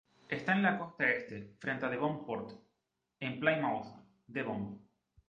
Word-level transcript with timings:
Está 0.29 0.53
en 0.53 0.63
la 0.63 0.79
costa 0.79 1.07
este, 1.11 1.53
frente 1.59 1.85
a 1.85 1.89
Devonport 1.89 2.59
en 3.19 3.39
Plymouth, 3.39 3.85
Devon. 4.25 4.81